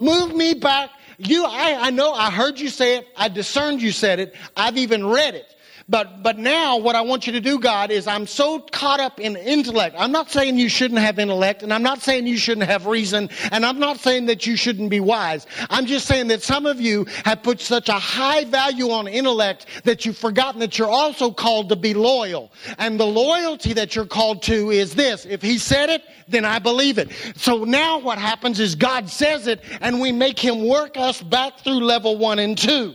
[0.00, 0.90] Move me back.
[1.22, 3.08] You, I, I know, I heard you say it.
[3.14, 4.34] I discerned you said it.
[4.56, 5.54] I've even read it.
[5.90, 9.18] But, but now what I want you to do, God, is I'm so caught up
[9.18, 9.96] in intellect.
[9.98, 13.28] I'm not saying you shouldn't have intellect, and I'm not saying you shouldn't have reason,
[13.50, 15.48] and I'm not saying that you shouldn't be wise.
[15.68, 19.66] I'm just saying that some of you have put such a high value on intellect
[19.82, 22.52] that you've forgotten that you're also called to be loyal.
[22.78, 25.26] And the loyalty that you're called to is this.
[25.26, 27.10] If he said it, then I believe it.
[27.34, 31.58] So now what happens is God says it, and we make him work us back
[31.58, 32.94] through level one and two.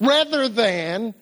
[0.00, 1.14] Rather than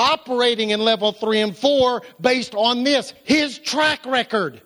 [0.00, 4.62] operating in level three and four based on this his track record.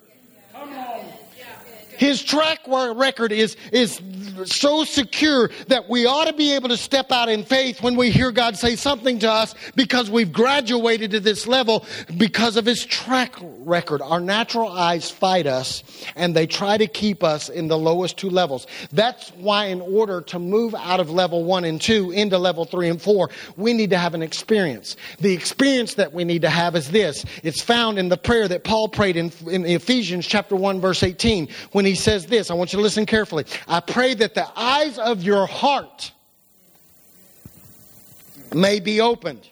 [1.97, 4.01] His track record is, is
[4.45, 8.11] so secure that we ought to be able to step out in faith when we
[8.11, 11.85] hear God say something to us because we've graduated to this level
[12.17, 14.03] because of His track record.
[14.03, 15.83] Our natural eyes fight us
[16.17, 18.67] and they try to keep us in the lowest two levels.
[18.93, 22.89] That's why, in order to move out of level one and two into level three
[22.89, 24.97] and four, we need to have an experience.
[25.21, 28.65] The experience that we need to have is this it's found in the prayer that
[28.65, 31.49] Paul prayed in, in Ephesians chapter 1, verse 18.
[31.73, 32.51] When when he says this.
[32.51, 33.45] I want you to listen carefully.
[33.69, 36.13] I pray that the eyes of your heart
[38.55, 39.47] may be opened.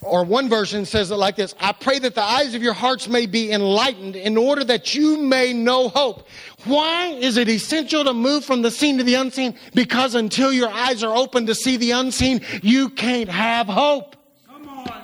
[0.00, 3.06] Or one version says it like this I pray that the eyes of your hearts
[3.06, 6.26] may be enlightened in order that you may know hope.
[6.64, 9.58] Why is it essential to move from the seen to the unseen?
[9.74, 14.16] Because until your eyes are open to see the unseen, you can't have hope.
[14.48, 15.02] Come on.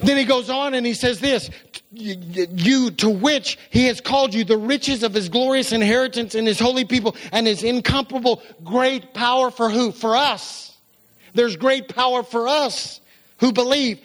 [0.00, 1.50] Then he goes on and he says this
[1.92, 6.58] you to which he has called you the riches of his glorious inheritance in his
[6.58, 9.92] holy people and his incomparable great power for who?
[9.92, 10.76] For us.
[11.34, 13.00] There's great power for us
[13.38, 14.00] who believe.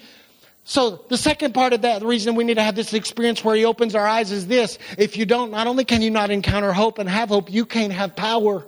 [0.64, 3.64] So the second part of that, reason we need to have this experience where he
[3.64, 4.78] opens our eyes is this.
[4.98, 7.94] If you don't, not only can you not encounter hope and have hope, you can't
[7.94, 8.66] have power.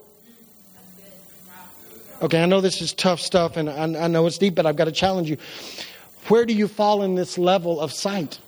[2.21, 4.75] Okay, I know this is tough stuff and I, I know it's deep, but I've
[4.75, 5.37] got to challenge you.
[6.27, 8.39] Where do you fall in this level of sight?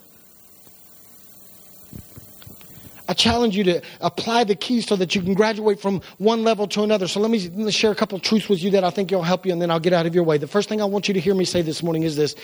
[3.12, 6.66] I challenge you to apply the keys so that you can graduate from one level
[6.68, 7.06] to another.
[7.06, 9.20] So let me, let me share a couple truths with you that I think will
[9.20, 10.38] help you, and then I'll get out of your way.
[10.38, 12.34] The first thing I want you to hear me say this morning is this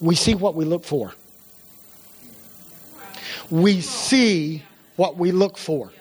[0.00, 1.12] we see what we look for.
[3.50, 4.62] We see
[4.96, 5.92] what we look for.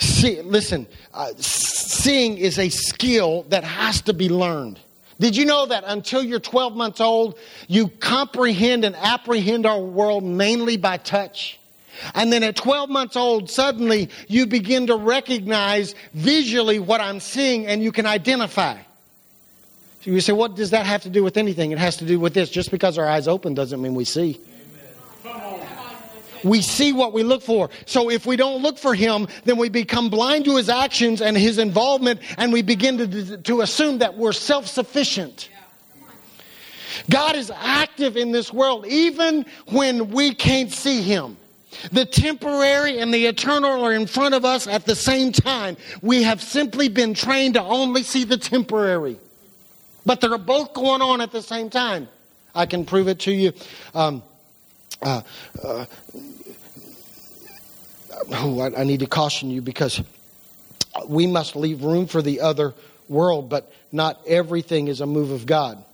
[0.00, 4.80] See, listen, uh, seeing is a skill that has to be learned.
[5.20, 7.38] Did you know that until you're 12 months old,
[7.68, 11.60] you comprehend and apprehend our world mainly by touch?
[12.14, 17.66] And then at 12 months old, suddenly you begin to recognize visually what I'm seeing
[17.66, 18.78] and you can identify.
[20.00, 21.70] So you say, what does that have to do with anything?
[21.70, 22.50] It has to do with this.
[22.50, 24.38] Just because our eyes open doesn't mean we see.
[26.44, 27.70] We see what we look for.
[27.86, 31.36] So if we don't look for him, then we become blind to his actions and
[31.36, 35.48] his involvement, and we begin to, to assume that we're self sufficient.
[37.08, 41.36] God is active in this world even when we can't see him.
[41.92, 45.76] The temporary and the eternal are in front of us at the same time.
[46.02, 49.18] We have simply been trained to only see the temporary.
[50.06, 52.08] But they're both going on at the same time.
[52.54, 53.52] I can prove it to you.
[53.94, 54.22] Um,
[55.02, 55.22] uh,
[55.62, 55.86] uh,
[58.30, 60.02] oh, I, I need to caution you because
[61.06, 62.74] we must leave room for the other
[63.08, 65.84] world, but not everything is a move of God.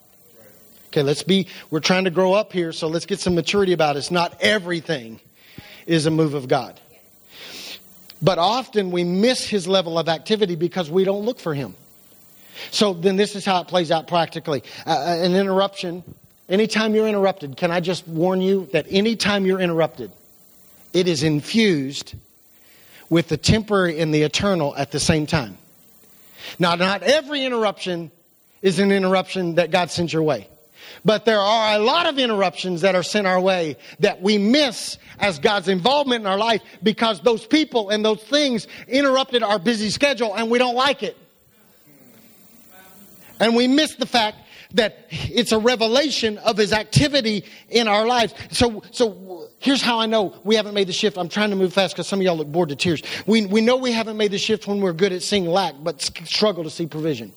[0.88, 3.94] Okay, let's be, we're trying to grow up here, so let's get some maturity about
[3.94, 4.00] it.
[4.00, 5.20] It's not everything
[5.86, 6.80] is a move of God.
[8.22, 11.74] But often we miss his level of activity because we don't look for him.
[12.70, 14.62] So then this is how it plays out practically.
[14.86, 16.04] Uh, uh, an interruption,
[16.48, 20.12] anytime you're interrupted, can I just warn you that anytime you're interrupted,
[20.92, 22.14] it is infused
[23.08, 25.56] with the temporary and the eternal at the same time.
[26.58, 28.10] Now, not every interruption
[28.62, 30.48] is an interruption that God sends your way.
[31.04, 34.98] But there are a lot of interruptions that are sent our way that we miss
[35.18, 39.90] as God's involvement in our life because those people and those things interrupted our busy
[39.90, 41.16] schedule and we don't like it.
[43.38, 44.36] And we miss the fact
[44.74, 48.34] that it's a revelation of his activity in our lives.
[48.50, 51.18] So, so here's how I know we haven't made the shift.
[51.18, 53.02] I'm trying to move fast because some of y'all look bored to tears.
[53.26, 56.00] We, we know we haven't made the shift when we're good at seeing lack, but
[56.00, 57.32] struggle to see provision.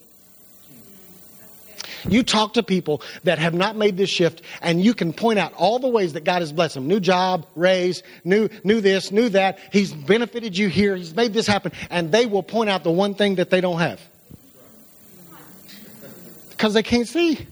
[2.07, 5.53] You talk to people that have not made this shift, and you can point out
[5.53, 6.87] all the ways that God has blessed them.
[6.87, 9.59] New job, raise, new, new this, new that.
[9.71, 10.95] He's benefited you here.
[10.95, 11.71] He's made this happen.
[11.89, 14.01] And they will point out the one thing that they don't have.
[16.49, 17.47] Because they can't see.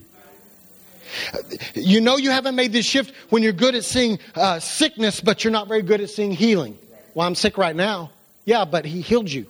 [1.74, 5.44] You know you haven't made this shift when you're good at seeing uh, sickness, but
[5.44, 6.78] you're not very good at seeing healing.
[7.14, 8.10] Well, I'm sick right now.
[8.44, 9.46] Yeah, but he healed you.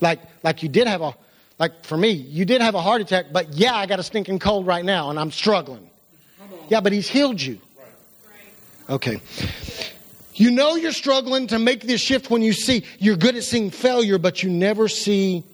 [0.00, 1.16] Like, like you did have a
[1.58, 4.38] like for me, you did have a heart attack, but yeah, I got a stinking
[4.38, 5.88] cold right now and I'm struggling.
[6.68, 7.60] Yeah, but he's healed you.
[8.88, 9.20] Okay.
[10.34, 13.70] You know you're struggling to make this shift when you see you're good at seeing
[13.70, 15.44] failure, but you never see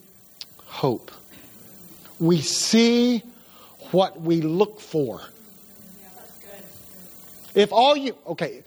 [0.65, 1.11] hope.
[2.19, 3.23] We see
[3.91, 5.21] what we look for.
[7.55, 8.63] If all you okay,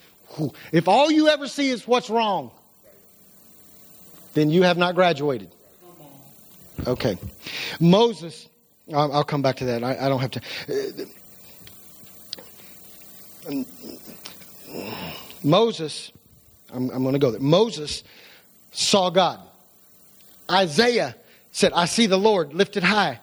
[0.71, 2.51] if all you ever see is what's wrong,
[4.33, 5.49] then you have not graduated.
[6.87, 7.17] Okay.
[7.79, 8.47] Moses,
[8.93, 9.83] I'll, come back to that.
[9.83, 10.41] I, don't have to.
[15.43, 16.11] Moses,
[16.73, 17.39] I'm, I'm going to go there.
[17.39, 18.03] Moses
[18.71, 19.39] saw God.
[20.49, 21.15] Isaiah
[21.51, 23.19] said, I see the Lord lifted high.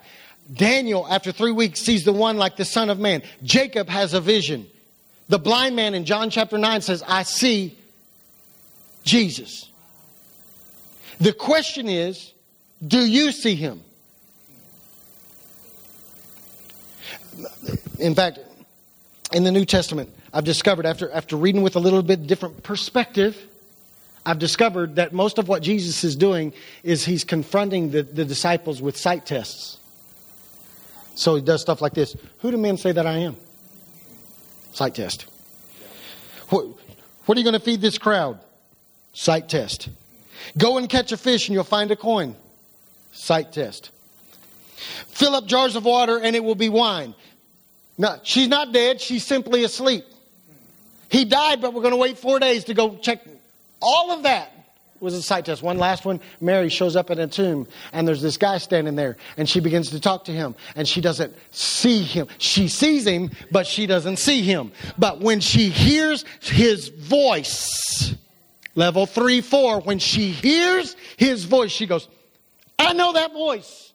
[0.52, 3.22] Daniel, after three weeks, sees the one like the Son of Man.
[3.42, 4.66] Jacob has a vision.
[5.28, 7.78] The blind man in John chapter 9 says, I see
[9.04, 9.70] Jesus.
[11.20, 12.32] The question is,
[12.86, 13.82] do you see him?
[17.98, 18.38] In fact,
[19.32, 23.36] in the New Testament, I've discovered after, after reading with a little bit different perspective,
[24.24, 28.82] I've discovered that most of what Jesus is doing is he's confronting the, the disciples
[28.82, 29.78] with sight tests.
[31.14, 33.36] So he does stuff like this Who do men say that I am?
[34.72, 35.26] Sight test.
[36.48, 36.66] What,
[37.26, 38.40] what are you going to feed this crowd?
[39.12, 39.88] Sight test.
[40.56, 42.36] Go and catch a fish and you'll find a coin.
[43.12, 43.90] Sight test.
[45.08, 47.14] Fill up jars of water and it will be wine.
[47.98, 50.04] No, she's not dead, she's simply asleep.
[51.10, 53.22] He died, but we're going to wait four days to go check.
[53.82, 54.52] All of that
[55.00, 55.62] was a sight test.
[55.62, 59.16] One last one Mary shows up in a tomb, and there's this guy standing there,
[59.36, 62.28] and she begins to talk to him, and she doesn't see him.
[62.38, 64.72] She sees him, but she doesn't see him.
[64.98, 68.14] But when she hears his voice,
[68.74, 72.08] level three, four, when she hears his voice, she goes,
[72.80, 73.92] I know that voice.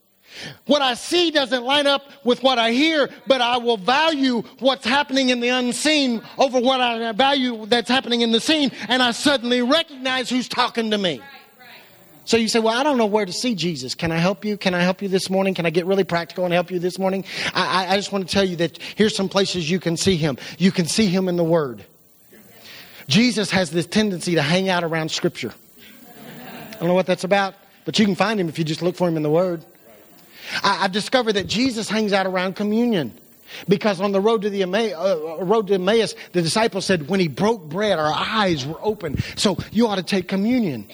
[0.66, 4.86] What I see doesn't line up with what I hear, but I will value what's
[4.86, 9.12] happening in the unseen over what I value that's happening in the seen, and I
[9.12, 11.22] suddenly recognize who's talking to me.
[12.26, 13.94] So you say, Well, I don't know where to see Jesus.
[13.94, 14.58] Can I help you?
[14.58, 15.54] Can I help you this morning?
[15.54, 17.24] Can I get really practical and help you this morning?
[17.54, 20.38] I, I just want to tell you that here's some places you can see him.
[20.58, 21.86] You can see him in the Word.
[23.08, 25.54] Jesus has this tendency to hang out around Scripture.
[26.72, 27.54] I don't know what that's about.
[27.86, 29.64] But you can find him if you just look for him in the Word.
[30.64, 33.14] I, have discovered that Jesus hangs out around communion.
[33.70, 37.20] Because on the road to the Emmaus, uh, road to Emmaus, the disciples said, when
[37.20, 39.18] he broke bread, our eyes were open.
[39.36, 40.88] So you ought to take communion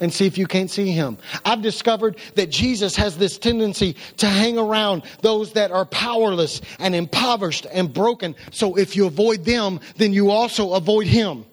[0.00, 1.18] and see if you can't see him.
[1.44, 6.94] I've discovered that Jesus has this tendency to hang around those that are powerless and
[6.94, 8.34] impoverished and broken.
[8.50, 11.44] So if you avoid them, then you also avoid him.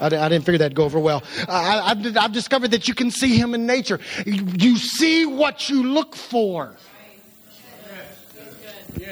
[0.00, 1.22] I, I didn't figure that'd go over well.
[1.48, 4.00] I, have I've discovered that you can see him in nature.
[4.24, 6.76] You see what you look for.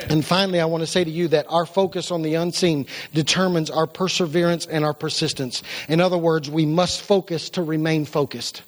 [0.08, 3.70] And finally, I want to say to you that our focus on the unseen determines
[3.70, 5.62] our perseverance and our persistence.
[5.88, 8.62] In other words, we must focus to remain focused.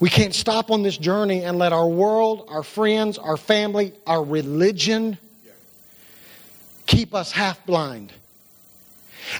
[0.00, 4.22] We can't stop on this journey and let our world, our friends, our family, our
[4.22, 5.18] religion
[6.86, 8.12] keep us half blind.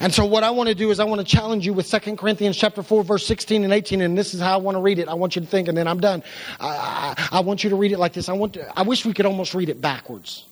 [0.00, 2.16] And so what I want to do is I want to challenge you with 2
[2.16, 4.98] Corinthians chapter 4 verse 16 and 18 and this is how I want to read
[4.98, 5.08] it.
[5.08, 6.22] I want you to think and then I'm done.
[6.60, 8.28] I, I, I want you to read it like this.
[8.28, 10.46] I want to, I wish we could almost read it backwards.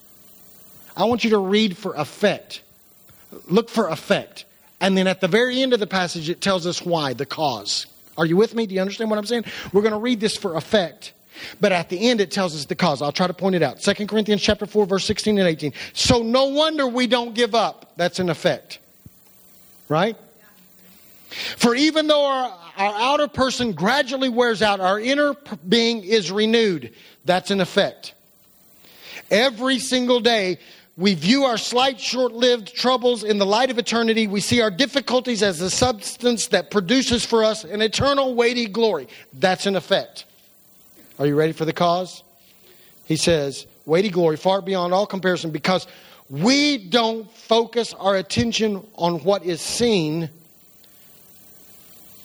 [0.96, 2.62] I want you to read for effect.
[3.48, 4.44] Look for effect.
[4.80, 7.86] And then at the very end of the passage it tells us why, the cause.
[8.16, 8.66] Are you with me?
[8.66, 9.44] Do you understand what I'm saying?
[9.72, 11.14] We're going to read this for effect.
[11.60, 13.00] But at the end, it tells us the cause.
[13.02, 13.80] I'll try to point it out.
[13.80, 15.72] 2 Corinthians chapter 4, verse 16 and 18.
[15.94, 17.92] So no wonder we don't give up.
[17.96, 18.80] That's an effect.
[19.88, 20.16] Right?
[21.56, 25.34] For even though our, our outer person gradually wears out, our inner
[25.68, 26.92] being is renewed.
[27.24, 28.14] That's an effect.
[29.30, 30.58] Every single day,
[30.96, 34.26] we view our slight, short lived troubles in the light of eternity.
[34.26, 39.08] We see our difficulties as the substance that produces for us an eternal, weighty glory.
[39.32, 40.26] That's an effect.
[41.18, 42.22] Are you ready for the cause?
[43.04, 45.86] He says, weighty glory far beyond all comparison because
[46.28, 50.30] we don't focus our attention on what is seen,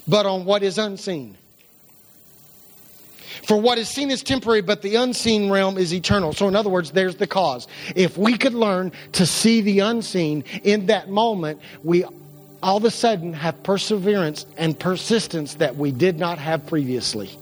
[0.08, 1.38] but on what is unseen.
[3.48, 6.34] For what is seen is temporary, but the unseen realm is eternal.
[6.34, 7.68] So, in other words, there's the cause.
[7.96, 12.04] If we could learn to see the unseen in that moment, we
[12.64, 17.38] all of a sudden have perseverance and persistence that we did not have previously.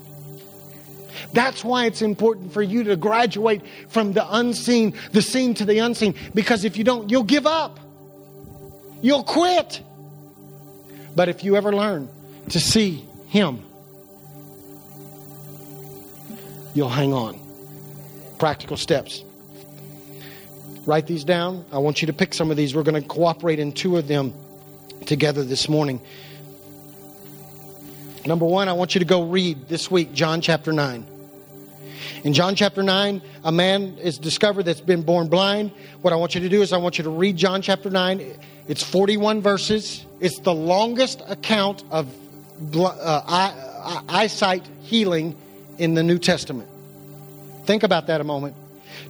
[1.33, 5.79] That's why it's important for you to graduate from the unseen, the seen to the
[5.79, 7.79] unseen, because if you don't, you'll give up.
[9.01, 9.81] You'll quit.
[11.15, 12.09] But if you ever learn
[12.49, 13.61] to see Him,
[16.73, 17.39] you'll hang on.
[18.37, 19.23] Practical steps.
[20.85, 21.65] Write these down.
[21.71, 22.75] I want you to pick some of these.
[22.75, 24.33] We're going to cooperate in two of them
[25.05, 26.01] together this morning.
[28.25, 31.05] Number one, I want you to go read this week John chapter 9.
[32.23, 35.71] In John chapter 9, a man is discovered that's been born blind.
[36.01, 38.35] What I want you to do is I want you to read John chapter 9.
[38.67, 40.03] It's 41 verses.
[40.19, 42.07] It's the longest account of
[42.75, 45.35] uh, eyesight healing
[45.77, 46.67] in the New Testament.
[47.65, 48.55] Think about that a moment.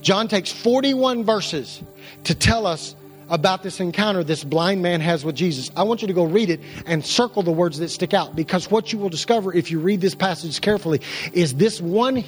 [0.02, 1.82] John takes 41 verses
[2.24, 2.94] to tell us
[3.28, 5.70] about this encounter this blind man has with Jesus.
[5.76, 8.70] I want you to go read it and circle the words that stick out because
[8.70, 11.00] what you will discover if you read this passage carefully
[11.32, 12.24] is this one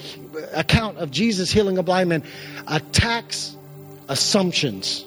[0.55, 2.23] account of Jesus healing a blind man
[2.67, 3.57] attacks
[4.09, 5.05] assumptions.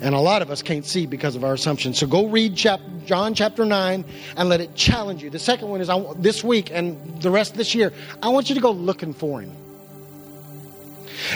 [0.00, 1.98] And a lot of us can't see because of our assumptions.
[1.98, 4.04] So go read chap- John chapter 9
[4.36, 5.30] and let it challenge you.
[5.30, 8.48] The second one is I, this week and the rest of this year, I want
[8.48, 9.52] you to go looking for him.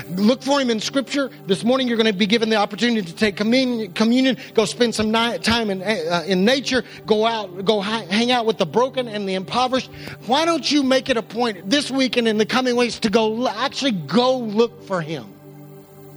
[0.09, 1.31] Look for him in Scripture.
[1.47, 5.13] This morning, you're going to be given the opportunity to take communion, go spend some
[5.13, 9.35] time in, uh, in nature, go out, go hang out with the broken and the
[9.35, 9.91] impoverished.
[10.27, 13.11] Why don't you make it a point this week and in the coming weeks to
[13.11, 15.33] go actually go look for him?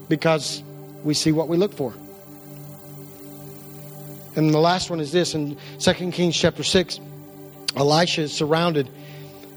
[0.08, 0.64] Because
[1.04, 1.94] we see what we look for.
[4.36, 7.00] And the last one is this in 2 Kings chapter 6.
[7.76, 8.90] Elisha is surrounded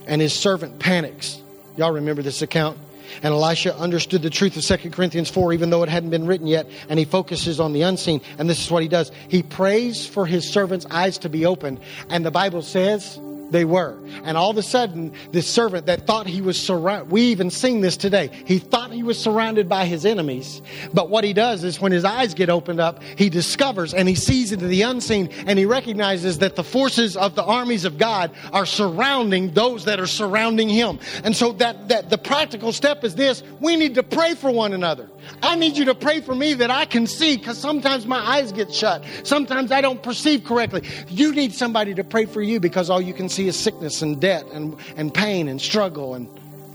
[0.07, 1.41] and his servant panics.
[1.77, 2.79] Y'all remember this account?
[3.23, 6.47] And Elisha understood the truth of 2 Corinthians 4, even though it hadn't been written
[6.47, 8.21] yet, and he focuses on the unseen.
[8.39, 9.13] And this is what he does.
[9.29, 11.81] He prays for his servant's eyes to be opened.
[12.09, 13.19] And the Bible says
[13.53, 13.99] they were.
[14.25, 17.81] And all of a sudden, this servant that thought he was surrounded, we even sing
[17.81, 18.31] this today.
[18.47, 20.63] He thought he was surrounded by his enemies.
[20.93, 24.15] But what he does is when his eyes get opened up, he discovers and he
[24.15, 28.31] sees into the unseen and he recognizes that the forces of the armies of God
[28.53, 30.99] are surrounding those that are surrounding him.
[31.25, 33.43] And so that, that the practical step is this.
[33.61, 35.09] We need to pray for one another.
[35.43, 38.53] I need you to pray for me that I can see because sometimes my eyes
[38.53, 39.05] get shut.
[39.23, 40.83] Sometimes I don't perceive correctly.
[41.09, 44.21] You need somebody to pray for you because all you can see is sickness and
[44.21, 46.29] debt and, and pain and struggle and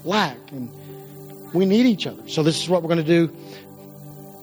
[0.03, 0.38] lack.
[0.51, 0.72] And
[1.53, 2.28] we need each other.
[2.28, 3.36] So this is what we're going to do.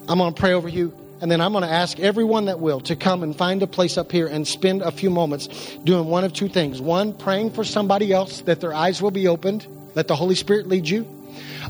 [0.08, 0.92] I'm going to pray over you.
[1.20, 3.96] And then I'm going to ask everyone that will to come and find a place
[3.96, 6.80] up here and spend a few moments doing one of two things.
[6.80, 9.66] One, praying for somebody else that their eyes will be opened.
[9.94, 11.06] Let the Holy Spirit lead you.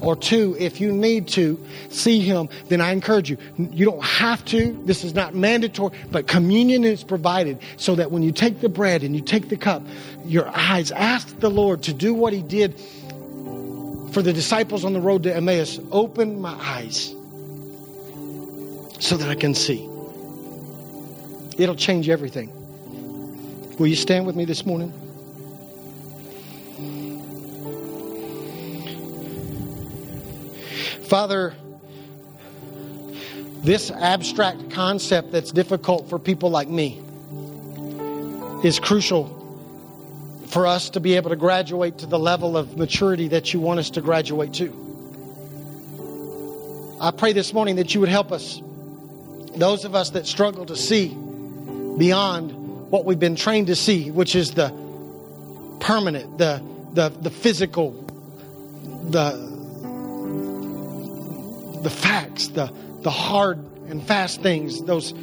[0.01, 3.39] Or two, if you need to see him, then I encourage you.
[3.57, 4.73] You don't have to.
[4.85, 9.03] This is not mandatory, but communion is provided so that when you take the bread
[9.03, 9.83] and you take the cup,
[10.27, 12.79] your eyes ask the Lord to do what he did
[14.13, 15.81] for the disciples on the road to Emmaus.
[15.91, 17.15] Open my eyes
[19.01, 19.89] so that I can see.
[21.59, 22.53] It'll change everything.
[23.79, 24.93] Will you stand with me this morning?
[31.07, 31.55] Father,
[33.63, 37.01] this abstract concept that's difficult for people like me
[38.63, 39.31] is crucial
[40.49, 43.81] for us to be able to graduate to the level of maturity that you want
[43.81, 44.83] us to graduate to.
[47.01, 48.63] I pray this morning that you would help us,
[49.57, 52.53] those of us that struggle to see beyond
[52.91, 54.69] what we've been trained to see, which is the
[55.81, 57.91] permanent, the, the, the physical,
[59.11, 59.54] the,
[61.85, 62.73] the facts, the,
[63.03, 63.59] the hard
[63.89, 65.15] and fast things, those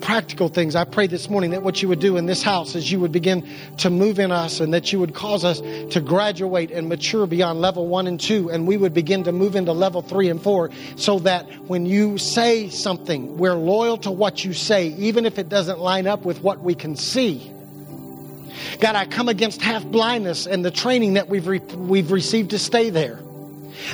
[0.00, 0.76] practical things.
[0.76, 3.12] I pray this morning that what you would do in this house is you would
[3.12, 7.26] begin to move in us and that you would cause us to graduate and mature
[7.26, 8.50] beyond level one and two.
[8.50, 12.18] And we would begin to move into level three and four so that when you
[12.18, 16.42] say something, we're loyal to what you say, even if it doesn't line up with
[16.42, 17.50] what we can see.
[18.80, 22.58] God, I come against half blindness and the training that we've, re- we've received to
[22.58, 23.23] stay there.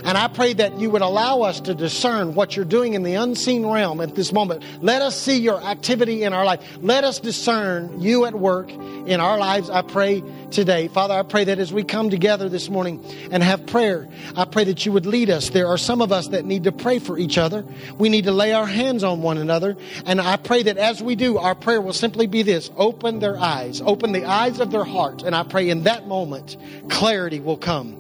[0.05, 3.15] And I pray that you would allow us to discern what you're doing in the
[3.15, 4.63] unseen realm at this moment.
[4.83, 6.61] Let us see your activity in our life.
[6.81, 9.71] Let us discern you at work in our lives.
[9.71, 10.89] I pray today.
[10.89, 14.65] Father, I pray that as we come together this morning and have prayer, I pray
[14.65, 15.51] that you would lead us.
[15.51, 17.65] There are some of us that need to pray for each other.
[17.99, 19.77] We need to lay our hands on one another.
[20.07, 23.39] And I pray that as we do, our prayer will simply be this open their
[23.39, 25.23] eyes, open the eyes of their heart.
[25.23, 26.57] And I pray in that moment,
[26.89, 28.00] clarity will come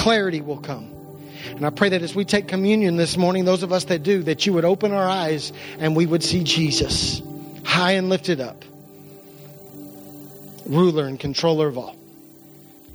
[0.00, 0.90] clarity will come.
[1.44, 4.22] And I pray that as we take communion this morning, those of us that do,
[4.22, 7.20] that you would open our eyes and we would see Jesus
[7.64, 8.64] high and lifted up,
[10.66, 11.96] ruler and controller of all.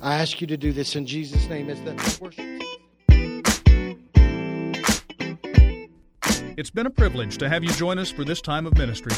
[0.02, 2.44] I ask you to do this in Jesus' name as the worship.
[6.58, 9.12] It's been a privilege to have you join us for this time of ministry.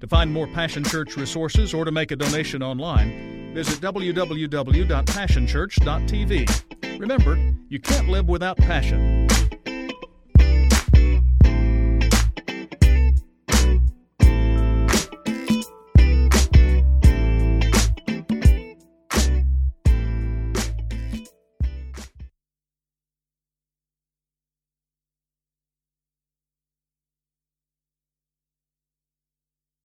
[0.00, 6.79] To find more Passion Church resources or to make a donation online, visit www.passionchurch.tv.
[7.00, 7.38] Remember,
[7.70, 9.19] you can't live without passion.